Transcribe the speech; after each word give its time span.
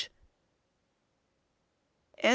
THE 2.17 2.25
END. 2.25 2.29